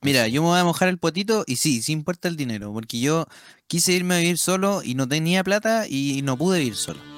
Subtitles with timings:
[0.00, 3.00] Mira, yo me voy a mojar el potito y sí, sí importa el dinero, porque
[3.00, 3.26] yo
[3.66, 7.17] quise irme a vivir solo y no tenía plata y no pude vivir solo.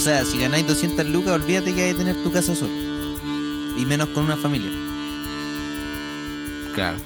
[0.00, 2.72] O sea, si ganáis 200 lucas, olvídate que hay que tener tu casa solo.
[3.76, 4.70] Y menos con una familia.
[6.74, 6.96] Claro.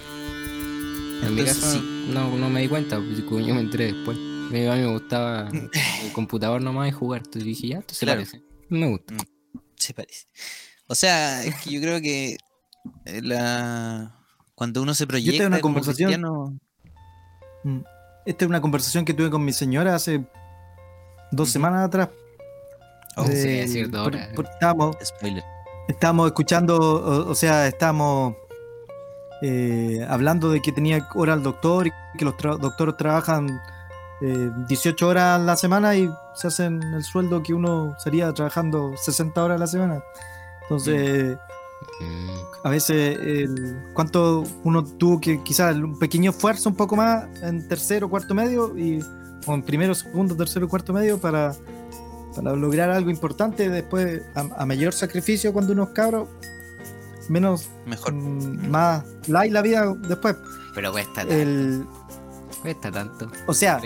[1.24, 2.06] En mi sí.
[2.12, 4.16] no, no me di cuenta, pues, yo me enteré después.
[4.16, 4.20] A
[4.52, 5.70] mí me gustaba el
[6.12, 7.22] computador nomás y jugar.
[7.24, 8.20] Entonces dije, ya, esto se Claro.
[8.20, 8.44] parece.
[8.68, 9.14] Me gusta.
[9.74, 10.28] Se parece.
[10.86, 12.36] O sea, es que yo creo que
[13.06, 14.16] eh, la...
[14.54, 16.60] cuando uno se proyecta una como conversación- cristiano-
[17.64, 17.80] Mm.
[18.24, 20.24] Esta es una conversación que tuve con mi señora hace
[21.32, 22.10] dos semanas atrás.
[23.16, 24.28] Oh, sí, Eh, es cierto, ahora.
[24.34, 25.44] por- estábamos, spoiler.
[25.88, 28.34] estábamos escuchando, o, o sea, estábamos
[29.42, 33.60] eh, hablando de que tenía hora al doctor y que los tra- doctores trabajan
[34.22, 38.94] eh, 18 horas a la semana y se hacen el sueldo que uno sería trabajando
[38.96, 40.02] 60 horas a la semana.
[40.62, 41.36] Entonces,
[42.00, 42.30] Mm,
[42.66, 47.68] a veces el, cuánto uno tuvo que quizás un pequeño esfuerzo un poco más en
[47.68, 49.00] tercero, cuarto medio y
[49.46, 51.54] o en primero, segundo, tercero, cuarto medio para,
[52.34, 56.28] para lograr algo importante después a, a mayor sacrificio cuando uno es cabro
[57.28, 58.12] menos Mejor.
[58.12, 60.36] mm, más light la vida después
[60.74, 61.32] Pero cuesta tanto.
[61.34, 61.84] el
[62.62, 63.30] Cuesta tanto.
[63.46, 63.80] o sea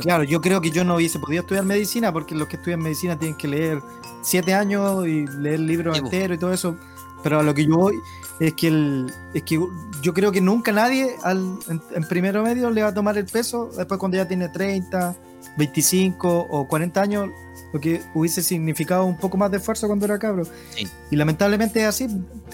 [0.00, 3.18] claro yo creo que yo no hubiese podido estudiar medicina porque los que estudian medicina
[3.18, 3.80] tienen que leer
[4.22, 6.04] siete años y leer libros po.
[6.06, 6.76] enteros y todo eso
[7.22, 7.94] pero a lo que yo voy
[8.40, 9.60] es que el, es que
[10.02, 13.26] yo creo que nunca nadie al, en, en primero medio le va a tomar el
[13.26, 15.14] peso después cuando ya tiene 30
[15.56, 17.28] 25 o 40 años
[17.72, 20.44] lo que hubiese significado un poco más de esfuerzo cuando era cabro
[20.76, 20.86] Sí.
[21.10, 22.06] y lamentablemente es así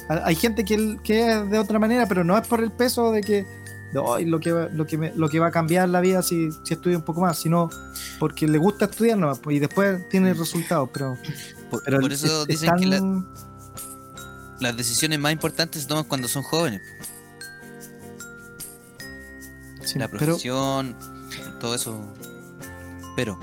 [0.09, 3.11] Ha- hay gente que, que es de otra manera pero no es por el peso
[3.13, 3.47] de que
[4.15, 6.49] "Ay, lo que va, lo que me- lo que va a cambiar la vida si,
[6.65, 7.69] si estudia un poco más sino
[8.21, 11.17] porque le gusta estudiar nomás, pues, y después tiene resultados pero,
[11.71, 13.25] Por, pero por eso es- es dicen que la-
[14.61, 16.81] las decisiones más importantes se toman cuando son jóvenes.
[19.83, 20.97] sí, La pero, profesión,
[21.61, 21.99] todo eso.
[23.17, 23.39] Pero,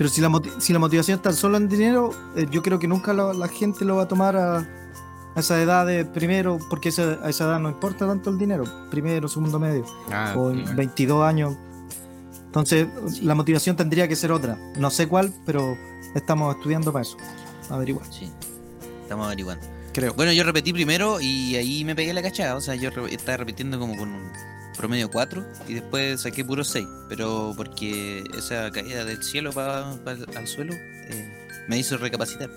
[0.00, 0.30] pero si, la
[0.60, 3.84] si la motivación está solo en dinero eh, yo creo que nunca lo- la gente
[3.84, 7.60] lo va a tomar a, a esa edad de primero porque esa- a esa edad
[7.60, 10.74] no importa tanto el dinero primero, segundo medio Ah, o en igual.
[10.76, 11.54] 22 años
[12.46, 12.86] entonces
[13.22, 15.76] la motivación tendría que ser otra no sé cuál pero
[16.14, 17.16] estamos estudiando para eso
[17.68, 18.30] averiguar sí.
[19.02, 19.66] Estamos averiguando.
[19.92, 22.54] creo Bueno, yo repetí primero y ahí me pegué la cachada.
[22.54, 24.22] O sea, yo re- estaba repitiendo como con un
[24.80, 26.86] promedio 4 y después saqué puro 6.
[27.08, 32.50] Pero porque esa caída del cielo pa- pa- al suelo eh, me hizo recapacitar.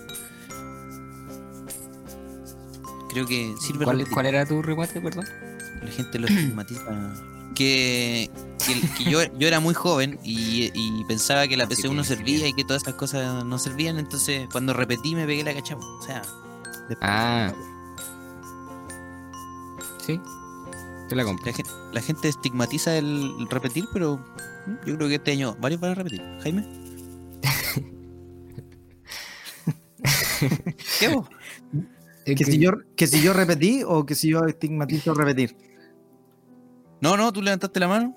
[3.10, 4.08] Creo que sirve ¿Cuál.
[4.08, 5.24] ¿Cuál era tu remate, perdón?
[5.82, 7.14] La gente lo estigmatiza.
[7.54, 8.28] Que,
[8.66, 12.04] que, que yo, yo era muy joven y, y pensaba que la Sí, PC1 bien,
[12.04, 12.48] servía bien.
[12.48, 13.98] y que todas esas cosas no servían.
[13.98, 15.80] Entonces, cuando repetí, me pegué la cachada.
[15.80, 16.22] O sea,
[16.88, 17.52] después- Ah.
[20.04, 20.20] Sí.
[21.08, 21.46] Te la compro.
[21.46, 24.24] La gente, la gente estigmatiza el, repetir, pero
[24.86, 26.22] yo creo que este año varios van a repetir.
[26.42, 26.64] Jaime.
[31.00, 31.28] ¿Qué vos?
[32.24, 35.54] Que si yo que si yo repetí o que si yo estigmatizo repetir
[37.00, 38.16] No, no, tú levantaste la mano.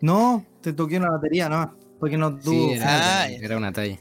[0.00, 3.98] no te toqué una batería no porque no Sí, tuvo era, Ah, era una talla.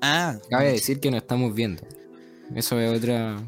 [0.00, 1.82] Ah, Cabe decir que no estamos viendo.
[2.54, 3.38] Eso es otra.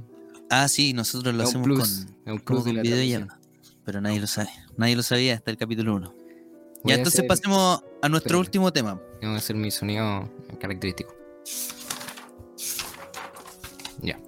[0.50, 2.06] Ah, sí, nosotros lo hacemos plus.
[2.24, 3.38] con, plus con la videollamada.
[3.84, 4.50] Pero nadie lo sabe.
[4.76, 6.10] Nadie lo sabía hasta el capítulo 1.
[6.12, 6.18] Voy
[6.84, 9.00] Ya a entonces hacer- pasemos a nuestro último tema.
[9.20, 10.30] Tengo que hacer mi sonido
[10.60, 11.14] característico.
[14.02, 14.18] Ya.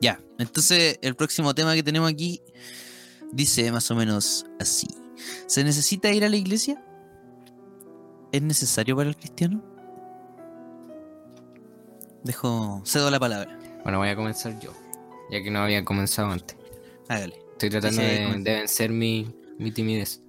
[0.00, 2.40] Ya, entonces el próximo tema que tenemos aquí
[3.32, 4.86] dice más o menos así.
[5.46, 6.84] ¿Se necesita ir a la iglesia?
[8.30, 9.64] es necesario para el cristiano?
[12.24, 13.57] Dejo, cedo la palabra.
[13.82, 14.72] Bueno, voy a comenzar yo,
[15.30, 16.56] ya que no había comenzado antes.
[17.08, 17.38] Hágale.
[17.52, 20.22] Estoy tratando de, vencer mi, mi timidez.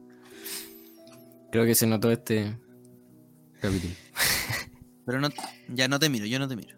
[1.51, 2.55] Creo que se notó este
[3.61, 3.93] capítulo.
[5.05, 5.29] Pero no,
[5.67, 6.77] ya no te miro, yo no te miro.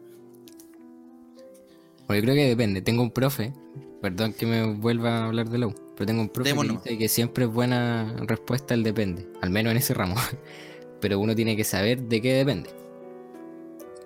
[2.08, 2.82] Bueno, yo creo que depende.
[2.82, 3.54] Tengo un profe,
[4.02, 6.98] perdón que me vuelva a hablar de la U, pero tengo un profe que dice
[6.98, 10.16] que siempre es buena respuesta el depende, al menos en ese ramo.
[11.02, 12.70] Pero uno tiene que saber de qué depende.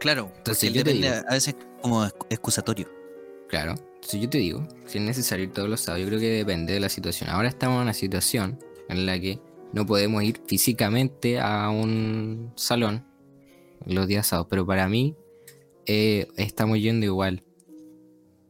[0.06, 1.28] Claro, Entonces, porque yo te depende digo.
[1.30, 2.88] a veces como excu- excusatorio.
[3.50, 6.30] Claro, si yo te digo, si es necesario ir todos los sábados, yo creo que
[6.30, 7.30] depende de la situación.
[7.32, 9.40] Ahora estamos en una situación en la que
[9.74, 13.04] no podemos ir físicamente a un salón
[13.88, 15.16] los días sábados, pero para mí
[15.88, 17.42] eh, estamos yendo igual.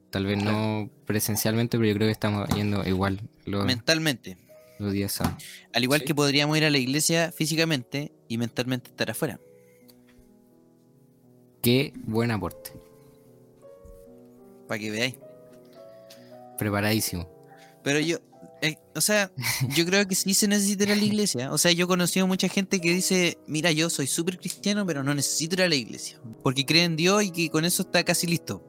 [0.09, 4.37] Tal vez no presencialmente, pero yo creo que estamos yendo igual los, Mentalmente.
[4.79, 5.41] los días sábados.
[5.73, 6.05] Al igual Sí.
[6.07, 9.39] que podríamos ir a la iglesia físicamente y mentalmente estar afuera.
[11.65, 12.73] Qué buen aporte.
[14.67, 15.15] Para que veáis.
[16.59, 17.27] Preparadísimo.
[17.83, 18.19] Pero yo,
[18.61, 19.31] eh, o sea,
[19.75, 21.51] yo creo que sí se necesita ir a la iglesia.
[21.51, 25.01] O sea, yo he conocido mucha gente que dice, mira, yo soy súper cristiano, pero
[25.01, 26.19] no necesito ir a la iglesia.
[26.43, 28.63] Porque cree en Dios y que con eso está casi listo.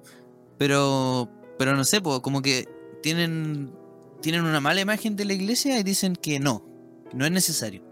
[0.56, 1.28] Pero,
[1.58, 2.66] pero no sé, como que
[3.02, 3.74] tienen,
[4.22, 6.66] tienen una mala imagen de la iglesia y dicen que no,
[7.12, 7.82] no es necesario.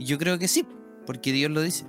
[0.00, 0.66] Y yo creo que sí,
[1.06, 1.84] porque Dios lo dice.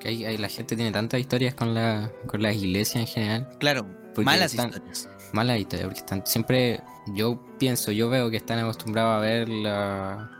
[0.00, 3.48] Que hay, hay- la gente tiene tantas historias con, la, con las iglesias en general.
[3.58, 3.86] Claro,
[4.24, 5.08] malas están- historias.
[5.32, 6.80] Malas historias, porque están siempre,
[7.14, 10.30] yo pienso, yo veo que están acostumbrados a ver la-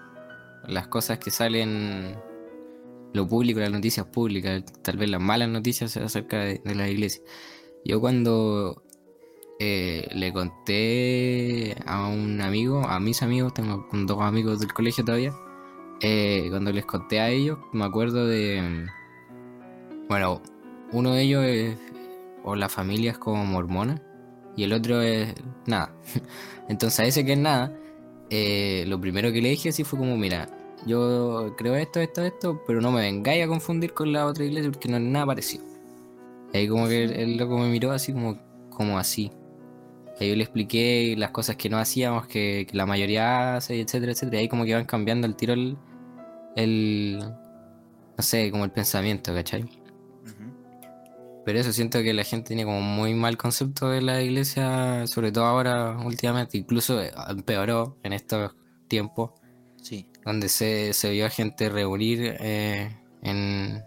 [0.66, 2.14] las cosas que salen,
[3.12, 7.22] lo público, las noticias públicas, tal vez las malas noticias acerca de, de la iglesia.
[7.84, 8.82] Yo cuando
[9.60, 15.04] eh, le conté a un amigo, a mis amigos, tengo con dos amigos del colegio
[15.04, 15.32] todavía,
[16.00, 18.86] eh, cuando les conté a ellos, me acuerdo de,
[20.08, 20.42] bueno,
[20.92, 21.76] uno de ellos es,
[22.42, 24.00] o la familia es como mormona
[24.56, 25.34] y el otro es
[25.66, 25.94] nada.
[26.68, 27.72] Entonces a ese que es nada,
[28.30, 30.48] eh, lo primero que le dije así fue como, mira,
[30.86, 34.70] yo creo esto, esto, esto, pero no me vengáis a confundir con la otra iglesia
[34.70, 35.64] porque no es nada parecido.
[36.52, 38.38] Ahí como que el, el loco me miró así como,
[38.70, 39.32] como así.
[40.20, 44.12] Y yo le expliqué las cosas que no hacíamos, que, que la mayoría hace, etcétera,
[44.12, 44.36] etcétera.
[44.36, 45.76] Y ahí como que van cambiando el tiro el,
[46.54, 49.64] el no sé, como el pensamiento, ¿cachai?
[51.44, 55.30] Pero eso siento que la gente tiene como muy mal concepto de la iglesia, sobre
[55.30, 58.56] todo ahora últimamente, incluso eh, empeoró en estos
[58.88, 59.32] tiempos,
[59.84, 63.82] Sí, donde se, se vio a gente reunir eh, en,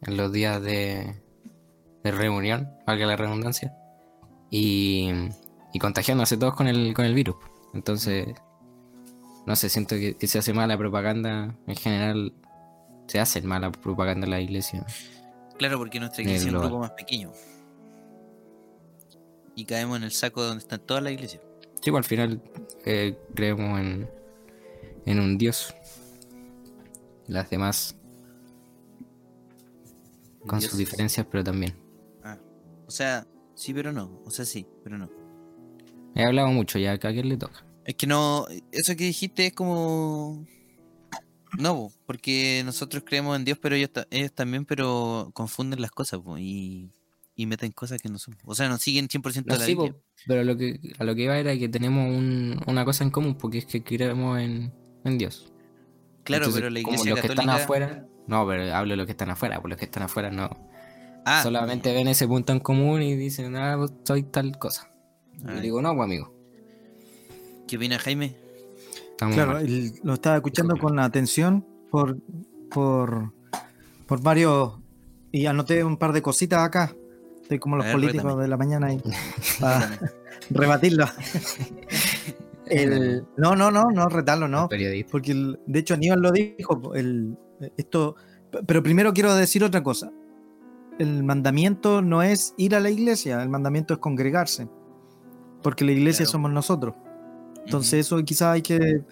[0.00, 1.14] en los días de,
[2.02, 3.76] de reunión, valga la redundancia,
[4.50, 5.10] y,
[5.74, 7.36] y contagiándose todos con el, con el virus.
[7.74, 8.28] Entonces,
[9.44, 12.32] no sé, siento que, que se hace mala propaganda en general,
[13.06, 14.86] se hace mala propaganda en la iglesia.
[15.62, 17.32] Claro, porque nuestra iglesia es un grupo más pequeño.
[19.54, 21.42] Y caemos en el saco donde están todas las iglesias.
[21.80, 22.42] Sí, pues, al final
[22.84, 24.10] eh, creemos en,
[25.06, 25.72] en un Dios.
[27.28, 27.96] Las demás
[30.46, 31.74] con sus diferencias, pero también.
[32.24, 32.38] Ah,
[32.86, 34.20] o sea, sí, pero no.
[34.24, 35.08] O sea, sí, pero no.
[36.16, 37.64] He hablado mucho, ya a quién le toca.
[37.84, 40.44] Es que no, eso que dijiste es como...
[41.58, 45.90] No, po, porque nosotros creemos en Dios, pero ellos, ta- ellos también, pero confunden las
[45.90, 46.90] cosas po, y,
[47.36, 48.36] y meten cosas que no son.
[48.44, 49.92] O sea, no siguen 100% No, la sí, Biblia.
[49.92, 53.10] po, pero lo que, a lo que iba era que tenemos un- una cosa en
[53.10, 54.72] común, porque es que creemos en,
[55.04, 55.52] en Dios.
[56.24, 59.06] Claro, Entonces, pero la como iglesia los que están afuera, no, pero hablo de los
[59.06, 60.48] que están afuera, pues los que están afuera no.
[61.26, 61.42] Ah.
[61.42, 64.90] Solamente ven ese punto en común y dicen, ah, soy tal cosa.
[65.34, 66.34] Y Ah, yo digo, no, pues amigo.
[67.68, 68.36] ¿Qué opina Jaime?
[69.30, 69.64] Estamos Claro, mal".
[69.66, 72.18] el- lo estaba escuchando con atención por,
[72.70, 73.32] por,
[74.06, 74.78] por varios.
[75.30, 76.94] Y anoté un par de cositas acá.
[77.42, 78.42] Estoy como los ver, políticos rétame.
[78.42, 79.00] de la mañana ahí.
[79.60, 79.98] Para
[80.50, 81.06] rebatirlo.
[82.66, 84.68] El- no, no, no, no, retarlo, no.
[85.10, 86.94] Porque el- de hecho Aníbal lo dijo.
[86.94, 87.36] El,
[87.76, 88.16] esto,
[88.66, 90.10] pero primero quiero decir otra cosa.
[90.98, 94.68] El mandamiento no es ir a la iglesia, el mandamiento es congregarse.
[95.62, 96.32] Porque la iglesia Claro.
[96.32, 96.94] somos nosotros.
[97.64, 99.02] Entonces eso quizás hay que,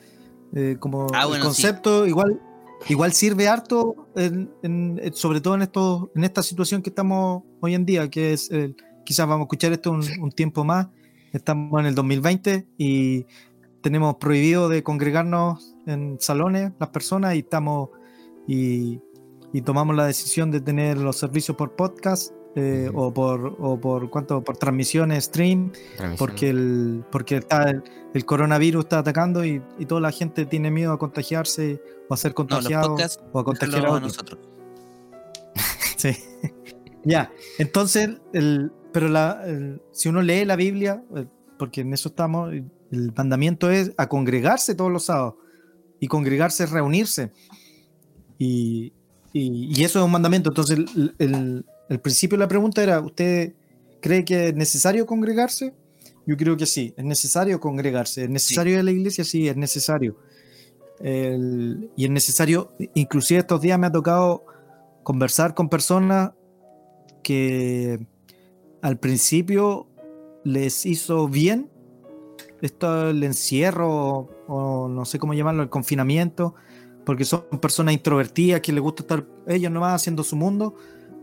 [0.55, 1.41] eh, como Ah, el sí.
[1.41, 2.41] concepto, igual,
[2.89, 7.43] igual sirve harto, en- en- en- sobre todo en, esto, en esta situación que estamos
[7.61, 10.89] hoy en día, que es, el- quizás vamos a escuchar esto un, un tiempo más,
[11.33, 13.27] estamos en el 2020 y
[13.81, 17.91] tenemos prohibido de congregarnos en salones las personas y estamos
[18.47, 19.01] y,
[19.53, 24.11] y tomamos la decisión de tener los servicios por podcast eh, o por o por
[24.11, 26.17] cuánto por transmisiones stream Transmisión.
[26.19, 30.71] porque el porque está el, el coronavirus está atacando y, y toda la gente tiene
[30.71, 34.39] miedo a contagiarse o a ser No, los contagiado podcasts, o a contagiar a nosotros.
[35.97, 36.17] Sí.
[37.05, 41.27] ya, entonces, el, pero la, el- si uno lee la Biblia, eh,
[41.59, 45.35] porque en eso estamos, el el mandamiento es a congregarse todos los sábados.
[46.01, 47.31] Y congregarse es reunirse.
[48.37, 48.93] Y,
[49.33, 50.51] y- y eso es un mandamiento.
[50.51, 50.79] Entonces,
[51.19, 53.53] el, el- principio de la pregunta era, ¿usted
[54.01, 55.75] cree que es necesario congregarse?
[56.27, 58.25] Yo creo que sí, es necesario congregarse.
[58.25, 59.25] ¿Es necesario de la iglesia?
[59.25, 60.17] Sí, es necesario.
[61.01, 64.45] El- y es necesario, inclusive estos días me ha tocado
[65.03, 66.33] conversar con personas
[67.23, 68.07] que
[68.83, 69.89] al principio
[70.45, 71.71] les hizo bien
[72.63, 76.55] esto el encierro o no sé cómo llamarlo, el confinamiento,
[77.07, 80.75] porque son personas introvertidas que les gusta estar ellos nomás haciendo su mundo,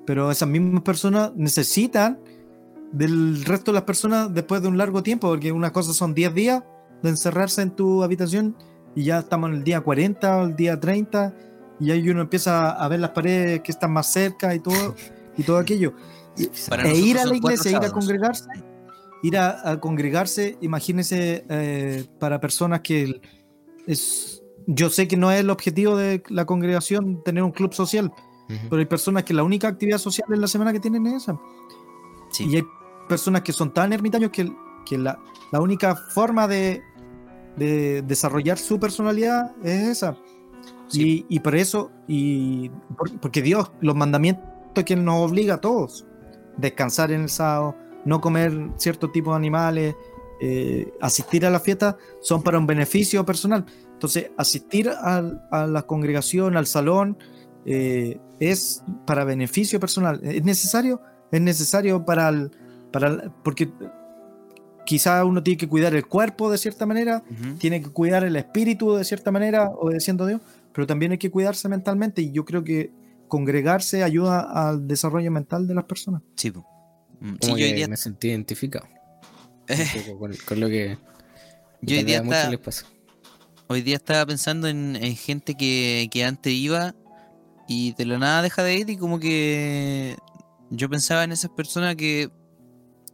[0.08, 2.18] pero esas mismas personas necesitan
[2.94, 6.34] del resto de las personas después de un largo tiempo, porque una cosa son 10
[6.34, 6.64] días
[7.04, 8.56] de encerrarse en tu habitación
[8.96, 11.36] y ya estamos en el día 40 o el día 30
[11.82, 14.96] y ahí uno empieza a ver las paredes que están más cerca y todo
[15.38, 15.94] y todo aquello.
[16.70, 18.50] Para e ir a la iglesia, ir a congregarse,
[19.24, 23.20] ir a, a congregarse, imagínense eh, para personas que
[23.86, 28.14] es, yo sé que no es el objetivo de la congregación tener un club social,
[28.48, 31.40] Pero hay personas que la única actividad social en la semana que tienen es esa.
[32.32, 32.46] Sí.
[32.50, 32.64] Y hay
[33.10, 34.52] personas que son tan ermitaños que,
[34.86, 35.20] que la,
[35.52, 36.82] la única forma de,
[37.58, 40.18] de desarrollar su personalidad es esa.
[40.88, 41.26] Sí.
[41.30, 46.06] Y, y por eso, y por- porque Dios, los mandamientos que nos obliga a todos,
[46.56, 47.76] descansar en el sábado,
[48.06, 49.96] no comer cierto tipo de animales,
[50.40, 53.66] eh, asistir a la fiesta, son para un beneficio personal.
[53.92, 57.18] Entonces, asistir al- a la congregación, al salón,
[57.66, 60.20] eh, es para beneficio personal.
[60.24, 61.02] ¿Es necesario?
[61.32, 62.52] Es necesario para el,
[62.92, 63.70] para el- porque
[64.86, 67.24] quizá uno tiene que cuidar el cuerpo de cierta manera,
[67.60, 70.42] tiene que cuidar el espíritu de cierta manera, obedeciendo a Dios,
[70.74, 72.92] pero también hay que cuidarse mentalmente y yo creo que
[73.28, 76.22] congregarse ayuda al desarrollo mental de las personas.
[76.36, 76.52] Sí.
[77.20, 78.86] Mm, sí, yo día, me sentí identificado
[79.68, 79.86] eh,
[80.18, 80.98] con, con lo que
[81.82, 82.86] yo hoy tal vez día a muchos está- les pasa.
[83.70, 86.96] Hoy día estaba pensando en, en gente que, que antes iba
[87.68, 90.18] y de la nada deja de ir y como que
[90.70, 92.30] yo pensaba en esas personas que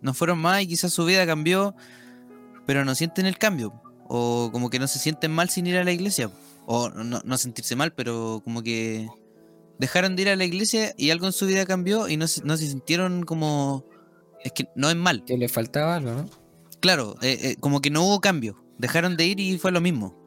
[0.01, 1.75] no fueron más y quizás su vida cambió,
[2.65, 3.73] pero no sienten el cambio.
[4.07, 6.29] O como que no se sienten mal sin ir a la iglesia.
[6.65, 9.07] O no, no sentirse mal, pero como que
[9.79, 12.43] dejaron de ir a la iglesia y algo en su vida cambió y no se,
[12.43, 13.85] no se sintieron como...
[14.43, 15.23] Es que no es mal.
[15.25, 16.29] Que le faltaba algo, ¿no?
[16.81, 18.61] Claro, eh, eh, como que no hubo cambio.
[18.77, 20.19] Dejaron de ir y fue lo mismo.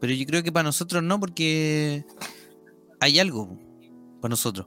[0.00, 2.04] Pero yo creo que para nosotros no, porque
[3.00, 3.58] hay algo
[4.20, 4.66] para nosotros.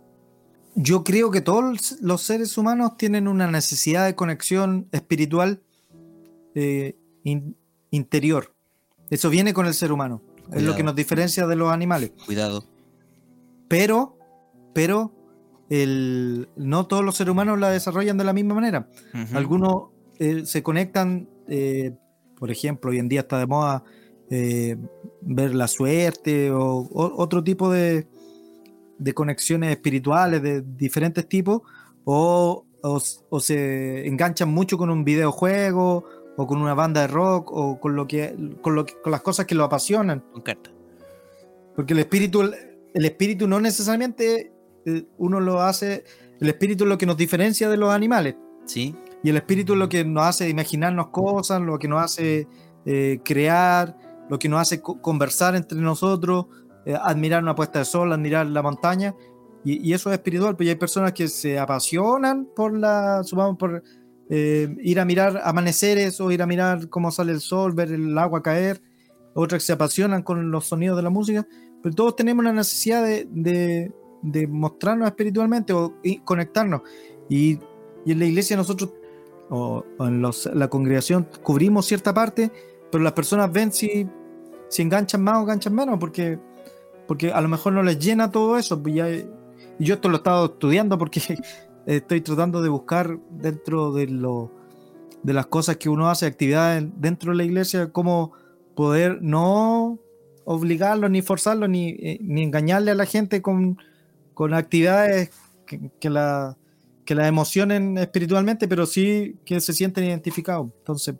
[0.75, 5.61] Yo creo que todos los seres humanos tienen una necesidad de conexión espiritual
[6.55, 7.55] eh, in-
[7.91, 8.53] interior.
[9.09, 10.21] Eso viene con el ser humano.
[10.53, 12.11] Es lo que nos diferencia de los animales.
[12.25, 12.63] Cuidado.
[13.67, 14.17] Pero,
[14.73, 15.11] pero,
[15.69, 18.89] el, no todos los seres humanos la desarrollan de la misma manera.
[19.33, 21.93] Algunos eh, se conectan, eh,
[22.37, 23.83] por ejemplo, hoy en día está de moda
[24.29, 24.77] eh,
[25.21, 28.07] ver la suerte o, o- otro tipo de,
[28.99, 31.61] de conexiones espirituales de diferentes tipos,
[32.05, 36.05] o, o o se enganchan mucho con un videojuego
[36.37, 39.21] o con una banda de rock o con lo que con, lo que- con las
[39.21, 40.23] cosas que lo apasionan.
[40.31, 40.69] Con carta.
[41.75, 44.51] Porque el espíritu, el espíritu no necesariamente
[44.85, 46.03] eh, uno lo hace,
[46.39, 48.35] el espíritu es lo que nos diferencia de los animales.
[48.65, 48.95] ¿Sí?
[49.23, 52.47] Y el espíritu es lo que nos hace imaginarnos cosas, lo que nos hace
[52.85, 53.97] eh, crear,
[54.29, 56.45] lo que nos hace co- conversar entre nosotros,
[56.87, 59.13] eh, admirar una puesta de sol, admirar la montaña.
[59.63, 63.83] Y, eso es espiritual, pero hay personas que se apasionan por la, supongamos, por
[64.29, 68.17] eh, ir a mirar amaneceres o ir a mirar cómo sale el sol, ver el
[68.17, 68.81] agua caer.
[69.33, 71.45] Otras que se apasionan con los sonidos de la música.
[71.83, 73.91] Pero todos tenemos la necesidad de, de-
[74.23, 76.81] de mostrarnos espiritualmente o y conectarnos.
[77.29, 77.59] Y,
[78.05, 78.93] y en la iglesia nosotros
[79.49, 82.51] o, o en los- la congregación cubrimos cierta parte,
[82.91, 84.07] pero las personas ven si,
[84.69, 86.39] si enganchan más o enganchan menos, porque,
[87.07, 88.81] porque a lo mejor no les llena todo eso.
[88.81, 89.07] pues ya-
[89.79, 91.21] yo esto lo he estado estudiando porque
[91.85, 94.51] estoy tratando de buscar dentro de, lo,
[95.23, 98.33] de las cosas que uno hace, actividades dentro de la iglesia, cómo
[98.75, 99.99] poder no
[100.45, 103.77] obligarlo, ni forzarlo, ni, eh, engañarle a la gente con,
[104.53, 105.31] actividades
[105.65, 106.09] que, que
[107.15, 110.69] la emocionen espiritualmente, pero sí que se sienten identificados.
[110.79, 111.15] Entonces,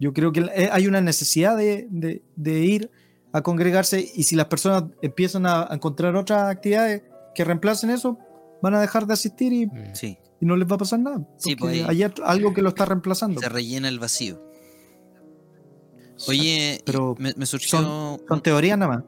[0.00, 2.90] yo creo que eh, hay una necesidad de, de- de ir
[3.34, 7.02] a congregarse y si las personas empiezan a, encontrar otras actividades
[7.34, 8.16] que reemplacen eso,
[8.62, 9.92] van a dejar de asistir y, Mm.
[9.92, 10.16] Sí.
[10.40, 11.26] y no les va a pasar nada.
[11.36, 13.40] Sí, porque pues, hay algo que lo está reemplazando.
[13.40, 14.40] Se rellena el vacío.
[16.28, 17.80] Oye, Pero me, me surgió.
[18.28, 19.04] Son teorías nada más.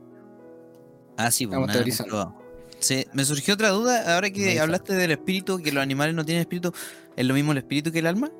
[1.16, 2.34] Ah, sí, pues nada.
[2.80, 6.40] Sí, me surgió otra duda ahora que hablaste del espíritu, que los animales no tienen
[6.40, 6.72] espíritu.
[7.14, 8.30] ¿Es lo mismo el espíritu que el alma?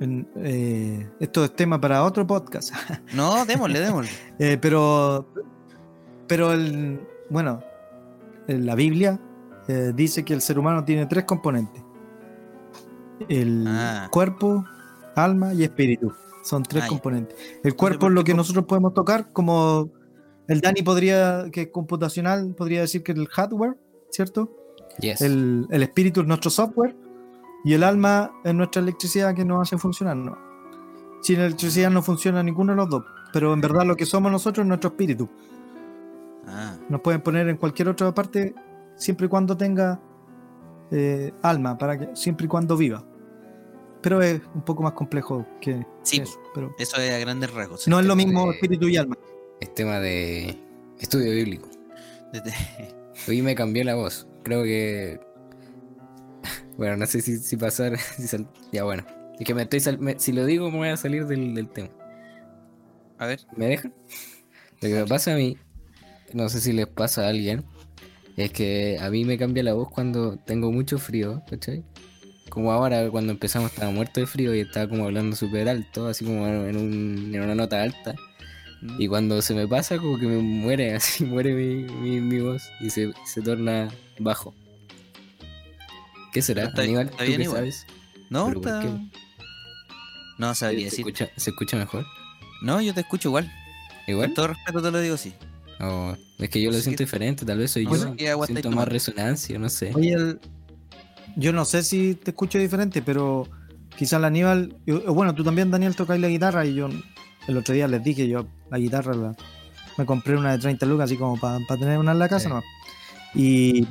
[0.00, 2.72] Eh, esto es tema para otro podcast.
[3.14, 4.10] No, démosle, démosle.
[4.38, 5.28] Eh, pero,
[6.26, 7.62] pero el, bueno,
[8.48, 9.20] en la Biblia
[9.68, 11.82] eh, dice que el ser humano tiene tres componentes:
[13.28, 14.08] el Ah.
[14.10, 14.64] cuerpo,
[15.14, 16.12] alma y espíritu.
[16.42, 17.36] Son tres Ah, componentes.
[17.62, 19.90] El cuerpo es lo que nosotros podemos tocar, como
[20.48, 23.78] el Dani podría, que es computacional, podría decir que es el hardware,
[24.10, 24.50] ¿cierto?
[24.98, 25.22] Yes.
[25.22, 26.94] El, el espíritu es nuestro software
[27.64, 30.16] y el alma es nuestra electricidad que nos hace funcionar.
[30.16, 30.36] ¿no?
[31.22, 34.64] Sin electricidad no funciona ninguno de los dos, pero en verdad lo que somos nosotros
[34.64, 35.28] es nuestro espíritu.
[36.46, 38.54] Ah, Nos pueden poner en cualquier otra parte
[38.96, 39.98] siempre y cuando tenga
[40.90, 43.02] eh, alma, para que, siempre y cuando viva.
[44.02, 46.38] Pero es un poco más complejo que sí, eso.
[46.54, 47.88] Pero eso es a grandes rasgos.
[47.88, 49.16] no es lo mismo de- espíritu y alma.
[49.60, 50.58] Es tema de
[50.98, 51.70] estudio bíblico.
[53.28, 54.26] Hoy me cambié la voz.
[54.42, 55.20] Creo que.
[56.76, 57.98] Bueno, no sé si, si pasar.
[58.16, 59.04] si sal- Ya bueno.
[59.38, 61.68] Es que me estoy sal- me- si lo digo me voy a salir del, del
[61.68, 61.88] tema.
[63.18, 63.92] A ver, ¿Me dejan?
[64.80, 65.56] Lo que me pasa a mí,
[66.32, 67.64] no sé si les pasa a alguien,
[68.36, 71.84] es que a mí me cambia la voz cuando tengo mucho frío, ¿cachai?
[72.50, 76.24] Como ahora, cuando empezamos estaba muerto de frío y estaba como hablando súper alto, así
[76.24, 78.14] como en, un- en una nota alta.
[78.98, 82.68] Y cuando se me pasa, como que me muere, así muere mi, mi, mi voz
[82.80, 83.88] y se, se torna
[84.18, 84.54] bajo.
[86.34, 86.64] ¿Qué será?
[86.64, 87.58] Está- Aníbal, está ¿tú bien igual.
[87.58, 87.86] sabes?
[88.28, 88.98] no, ¿Pero por está-
[90.38, 91.00] no sabría ¿Se decir.
[91.00, 92.04] escucha, ¿Se escucha mejor?
[92.62, 93.50] No, yo te escucho igual.
[94.06, 94.26] ¿Igual?
[94.28, 95.32] Con todo respeto te lo digo así.
[95.80, 96.82] O es que yo lo Sí.
[96.84, 98.44] siento diferente, tal vez soy No yo.
[98.46, 99.92] Siento más resonancia, no sé.
[99.94, 100.40] Oye, el-
[101.36, 103.48] yo no sé si te escucho diferente, pero
[103.96, 106.88] quizás el Aníbal, yo- bueno, tú también Daniel tocáis la guitarra y yo
[107.46, 109.36] el otro día les dije, yo la guitarra la-
[109.96, 112.54] me compré una de 30 lucas así como para tener una en la casa, Sí.
[112.54, 112.62] ¿no?
[113.36, 113.86] Y,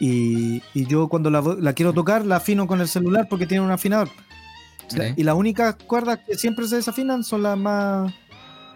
[0.00, 3.64] y, y yo cuando la, la quiero tocar la afino con el celular porque tiene
[3.64, 4.08] un afinador.
[5.16, 8.12] Y las únicas cuerdas que siempre se desafinan son las más,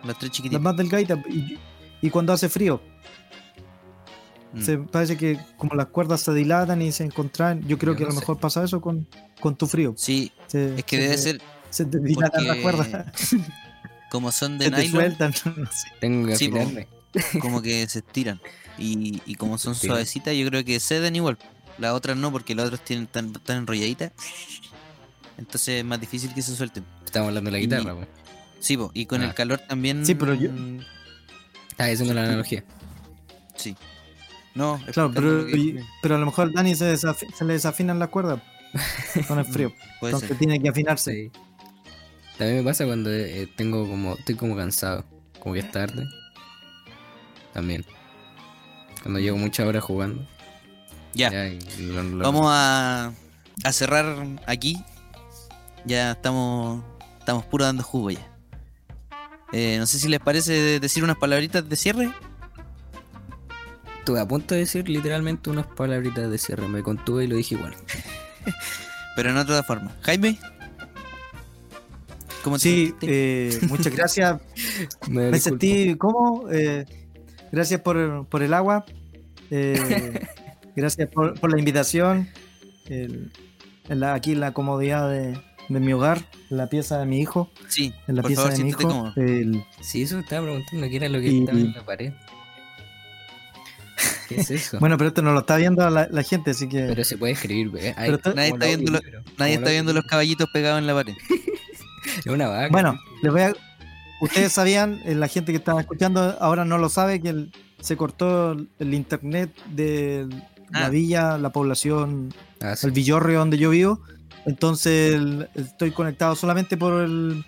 [0.04, 0.60] Las tres las chiquititas.
[0.62, 1.18] más delgaditas.
[1.28, 1.58] Y,
[2.02, 2.80] y cuando hace frío,
[4.52, 4.62] Mm.
[4.62, 8.02] se parece que como las cuerdas se dilatan y se encontran, yo creo Yo que
[8.02, 8.18] a lo sé.
[8.18, 9.06] mejor pasa eso con,
[9.40, 9.94] con tu frío.
[9.96, 13.06] Sí, Se- es que se debe ser Se te dilatan las cuerdas,
[14.10, 15.32] como son de se te nylon, sueltan.
[15.56, 15.88] no sé.
[16.00, 16.50] Tengo que Sí,
[17.40, 18.40] como que se estiran.
[18.80, 19.86] Y, y como son Sí.
[19.86, 21.38] suavecitas, yo creo que ceden igual.
[21.78, 24.10] Las otras no, porque las otras tienen tan, tan enrolladitas.
[25.38, 26.84] Entonces es más difícil que se suelten.
[27.04, 28.06] Estamos hablando de la guitarra, po.
[28.58, 29.26] Sí, po, y con Ah.
[29.26, 30.04] el calor también.
[30.04, 30.50] Sí, pero yo-
[31.70, 32.64] Estás haciendo la analogía.
[33.56, 33.76] Sí.
[34.54, 38.08] No, Claro, pero, que- pero a lo mejor Dani se, desafi- se le desafinan las
[38.08, 38.42] cuerdas
[39.28, 39.72] con el frío.
[40.00, 40.38] puede Entonces ser.
[40.38, 41.12] tiene que afinarse.
[41.12, 41.40] Sí.
[42.36, 44.14] También me pasa cuando eh, tengo como.
[44.16, 45.04] Estoy como cansado.
[45.38, 46.06] Como que es tarde.
[47.54, 47.84] También.
[49.02, 50.26] Cuando llevo muchas horas jugando.
[51.14, 53.12] Ya, ya, y lo- lo- vamos a,
[53.64, 54.82] a cerrar aquí.
[55.84, 56.84] Ya estamos,
[57.18, 58.26] estamos puro dando jugo ya.
[59.52, 62.12] Eh, no sé si les parece decir unas palabritas de cierre.
[63.98, 66.68] Estuve a punto de decir literalmente unas palabritas de cierre.
[66.68, 67.74] Me contuve y lo dije igual.
[69.16, 69.90] pero en otra forma.
[70.02, 70.38] Jaime.
[72.44, 74.40] ¿Cómo te Sí, eh, muchas gracias.
[75.08, 76.48] Me, sentí, ¿cómo?
[76.50, 76.86] Eh,
[77.52, 78.84] gracias por, por el agua.
[79.50, 80.20] Eh,
[80.76, 82.28] gracias por, por la invitación.
[82.88, 83.32] El-
[83.88, 87.20] en la- aquí en la comodidad de, de mi hogar, en la pieza de mi
[87.20, 87.50] hijo.
[87.68, 88.82] sí, En la por pieza favor, de mi hijo.
[88.82, 89.12] cómodo.
[89.16, 90.88] el- Sí, eso me estaba preguntando.
[90.88, 92.12] ¿Qué era lo que Y- estaba en la pared?
[94.28, 94.78] ¿Qué es eso?
[94.80, 96.84] bueno, pero esto no lo está viendo la, la gente, así que.
[96.86, 97.94] Pero se puede escribir, ¿eh?
[97.96, 99.00] Ay, Pero to- Nadie está viendo lo-
[99.38, 101.14] Nadie está viendo los caballitos pegados en la pared.
[102.18, 102.68] Es una vaca.
[102.70, 103.52] Bueno, les voy a.
[104.20, 107.96] Ustedes sabían, eh, la gente que estaba escuchando ahora no lo sabe, que el- se
[107.96, 110.26] cortó el, el internet de
[110.70, 110.88] la Ah.
[110.90, 112.86] villa, la población, Ah, sí.
[112.86, 114.00] el Villorrio donde yo vivo.
[114.46, 117.44] Entonces el- estoy conectado solamente por el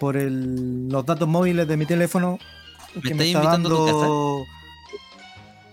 [0.00, 2.38] por el, los datos móviles de mi teléfono
[3.02, 4.44] que me está dando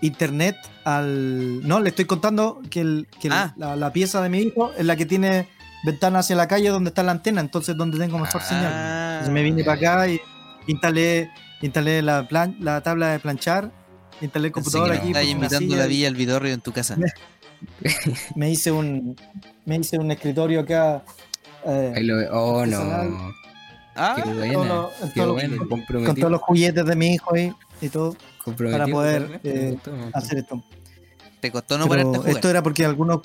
[0.00, 3.54] internet al no le estoy contando que, el, que el- Ah.
[3.56, 5.48] la, la pieza de mi hijo es la que tiene
[5.84, 9.32] ventana hacia la calle donde está la antena entonces donde tengo mejor señal Ah, entonces
[9.34, 10.20] me vine para acá y
[10.66, 13.70] instalé instalé la plan, la tabla de planchar
[14.20, 16.96] instalé el computador aquí Estás invitando la y- villa al vidorrio en tu casa.
[18.36, 19.16] me hice un
[19.64, 21.02] me hice un escritorio acá
[21.64, 22.32] eh, Ahí lo veo.
[22.32, 23.32] Oh, no.
[23.94, 24.64] Ah, Qué todo buena.
[24.74, 25.56] lo- Qué todo lo- buena.
[26.06, 28.16] con todos los juguetes de mi hijo ahí y todo
[28.70, 30.64] para poder, eh, me me hacer esto.
[31.40, 32.34] te costó no Pero ponerte a jugar.
[32.34, 33.20] esto era porque algunos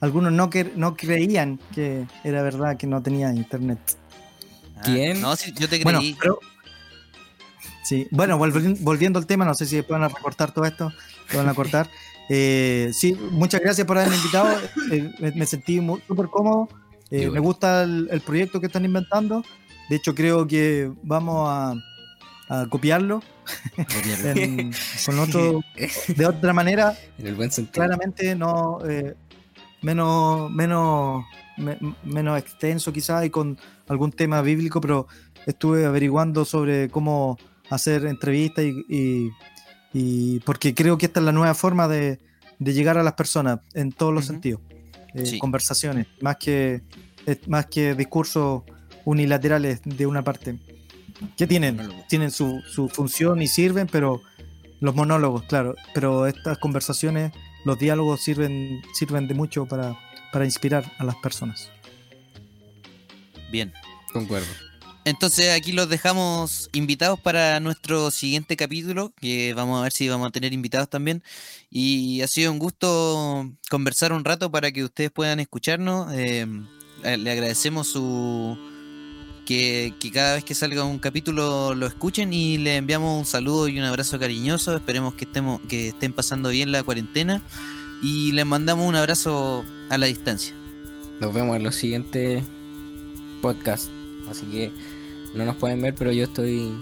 [0.00, 3.78] algunos no, que, no creían que era verdad que no tenía internet.
[4.76, 5.20] Ah, ¿Quién?
[5.20, 5.84] No, sí, yo te creí.
[5.84, 6.38] Bueno, pero-
[7.84, 10.92] sí, bueno, volvi- volviendo al tema, no sé si después van a recortar todo esto,
[11.32, 11.88] lo van a cortar.
[12.34, 14.48] Eh, sí, muchas gracias por haberme invitado.
[14.90, 16.68] eh, me, me sentí súper cómodo.
[17.10, 19.44] eh, me gusta el, el proyecto que están inventando.
[19.90, 21.74] De hecho, creo que vamos a,
[22.48, 23.22] a copiarlo
[24.24, 24.72] en-
[25.04, 25.62] con otro,
[26.16, 27.74] de otra manera En el buen sentido.
[27.74, 29.14] claramente no eh,
[29.82, 31.24] menos menos
[31.56, 35.06] me- menos extenso quizás y con algún tema bíblico pero
[35.46, 37.38] estuve averiguando sobre cómo
[37.70, 39.30] hacer entrevistas y, y-
[39.92, 42.18] y porque creo que esta es la nueva forma de,
[42.58, 44.60] de llegar a las personas en todos los sentidos
[45.14, 45.38] Eh, Sí.
[45.38, 46.80] conversaciones más que
[47.46, 48.62] más que discursos
[49.04, 50.58] unilaterales de una parte.
[51.36, 54.22] Que tienen tienen su, su función y sirven, pero
[54.80, 57.32] los monólogos, claro, pero estas conversaciones,
[57.64, 59.98] los diálogos sirven, sirven de mucho para,
[60.32, 61.70] para inspirar a las personas.
[63.50, 63.72] Bien.
[64.12, 64.46] Concuerdo.
[65.04, 70.28] Entonces aquí los dejamos invitados para nuestro siguiente capítulo, que vamos a ver si vamos
[70.28, 71.24] a tener invitados también.
[71.70, 76.12] Y ha sido un gusto conversar un rato para que ustedes puedan escucharnos.
[76.14, 76.46] Eh,
[77.02, 78.56] le agradecemos su
[79.44, 83.68] que, que cada vez que salga un capítulo lo escuchen y le enviamos un saludo
[83.68, 84.76] y un abrazo cariñoso.
[84.76, 87.42] Esperemos que estemos, que estén pasando bien la cuarentena.
[88.02, 90.54] Y les mandamos un abrazo a la distancia.
[91.20, 92.42] Nos vemos en los siguientes
[93.40, 93.90] podcasts.
[94.28, 94.72] Así que
[95.34, 96.72] no nos pueden ver, pero yo estoy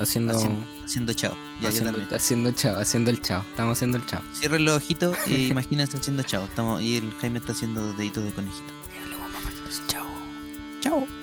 [0.00, 0.36] haciendo.
[0.36, 1.36] Haciendo, haciendo chao.
[1.60, 3.44] Ya, haciendo chao, haciendo el chao.
[3.50, 4.20] Estamos haciendo el chao.
[4.34, 6.44] Cierren los ojitos e imagínense haciendo chao.
[6.44, 8.72] Estamos, y el Jaime está haciendo deditos de conejito.
[9.86, 10.06] Chao.
[10.80, 11.21] Chao.